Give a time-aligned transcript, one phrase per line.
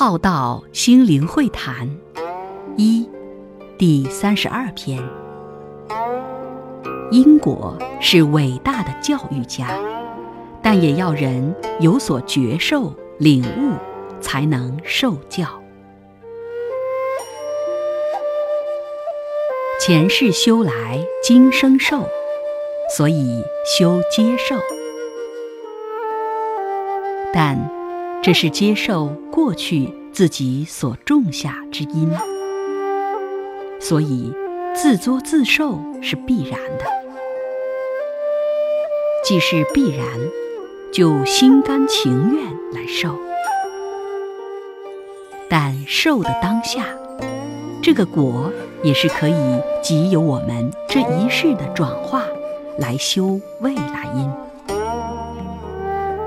[0.00, 1.86] 浩道心灵会谈
[2.78, 3.06] 一
[3.76, 4.98] 第三十二篇。
[7.10, 9.78] 因果是伟大的教育家，
[10.62, 13.74] 但也要人有所觉受、领悟，
[14.22, 15.44] 才能受教。
[19.78, 22.08] 前世修来，今生受，
[22.96, 24.56] 所以修接受。
[27.34, 27.70] 但
[28.22, 32.10] 这是接受过去自己所种下之因，
[33.80, 34.30] 所以
[34.74, 36.84] 自作自受是必然的。
[39.24, 40.06] 既是必然，
[40.92, 42.44] 就心甘情愿
[42.74, 43.16] 来受。
[45.48, 46.84] 但受的当下，
[47.82, 48.52] 这个果
[48.82, 52.24] 也是可以即由我们这一世的转化
[52.78, 54.30] 来修未来因。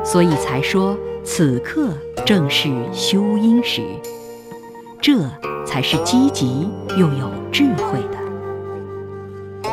[0.04, 1.90] 所以才说，此刻
[2.26, 3.82] 正是修因时，
[5.02, 5.18] 这
[5.66, 9.70] 才是积极又有智慧的。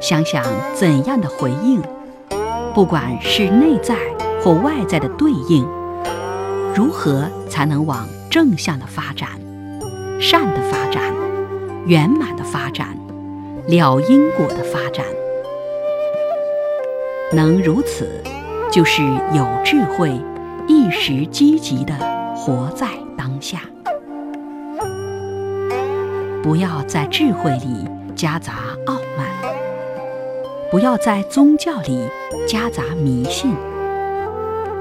[0.00, 1.80] 想想怎样的回应，
[2.74, 3.96] 不管是内在
[4.42, 5.66] 或外在的对应，
[6.74, 9.28] 如何才能往正向的发展、
[10.20, 11.14] 善的发展、
[11.86, 12.96] 圆满的发展、
[13.66, 15.04] 了因果的发展，
[17.32, 18.08] 能如此。
[18.72, 19.02] 就是
[19.34, 20.18] 有智慧，
[20.66, 21.92] 一时积极的
[22.34, 23.60] 活在当下，
[26.42, 28.54] 不要在智慧里夹杂
[28.86, 29.28] 傲慢，
[30.70, 32.08] 不要在宗教里
[32.48, 33.54] 夹杂迷信，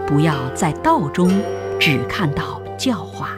[0.07, 1.29] 不要在道中
[1.77, 3.31] 只看到教化，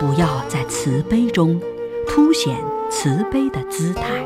[0.00, 1.60] 不要在慈悲中
[2.08, 2.56] 凸显
[2.90, 4.24] 慈悲的姿态，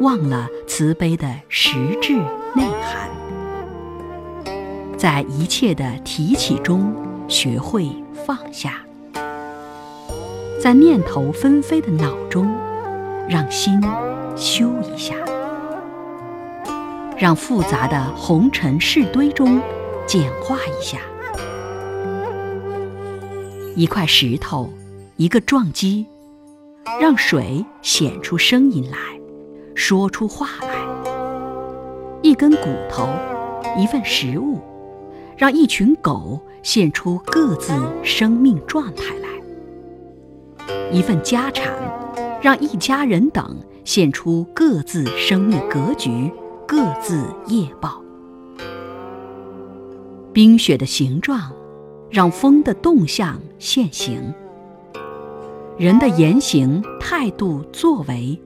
[0.00, 2.14] 忘了慈悲的实质
[2.54, 3.19] 内涵。
[5.00, 6.94] 在一切的提起中，
[7.26, 7.88] 学会
[8.26, 8.68] 放下；
[10.62, 12.46] 在念头纷飞的脑中，
[13.26, 13.80] 让心
[14.36, 15.14] 休一下；
[17.16, 19.58] 让复杂的红尘事堆中
[20.06, 20.98] 简化一下。
[23.74, 24.68] 一块石头，
[25.16, 26.04] 一个撞击，
[27.00, 28.98] 让水显出声音来，
[29.74, 30.68] 说出话来；
[32.20, 33.08] 一根骨头，
[33.78, 34.60] 一份食物。
[35.40, 37.72] 让一群狗现出各自
[38.04, 41.72] 生命状态来，一份家产；
[42.42, 46.30] 让一家人等现出各自生命格局、
[46.68, 48.02] 各自业报。
[50.30, 51.50] 冰雪的形状，
[52.10, 54.18] 让风的动向现形；
[55.78, 58.38] 人的言行、态度、作为，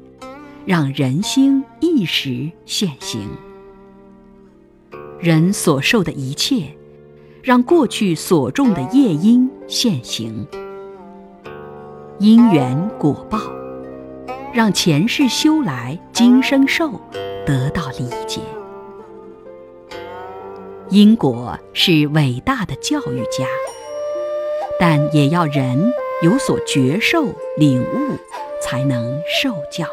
[0.65, 3.29] 让人心意识现形。
[5.19, 6.69] 人所受的一切。
[7.45, 10.47] 让过去所种的业因现行，
[12.19, 13.39] 因缘果报，
[14.51, 16.91] 让前世修来今生受
[17.45, 18.41] 得到理解。
[20.89, 23.45] 因果是伟大的教育家，
[24.81, 27.27] 但也要人有所觉受、
[27.59, 28.17] 领悟，
[28.63, 29.87] 才能受教。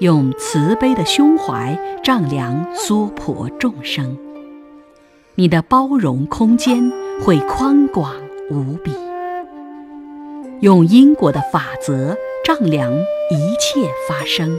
[0.00, 4.18] 用慈悲的胸怀丈量娑婆众生。
[5.38, 6.90] 你的包容空间
[7.22, 8.14] 会宽广
[8.50, 8.90] 无比，
[10.60, 14.58] 用因果的法则丈量一切发生，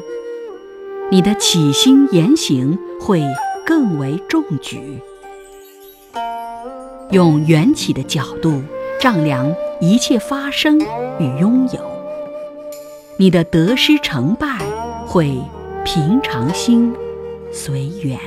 [1.10, 3.24] 你的起心言行会
[3.66, 4.78] 更为重举；
[7.09, 8.62] 用缘起的角度
[9.00, 9.52] 丈量
[9.82, 10.80] 一切发生
[11.18, 11.80] 与拥有，
[13.18, 14.59] 你的得失成败
[15.08, 15.42] 会
[15.84, 16.94] 平常心
[17.52, 18.20] 随缘。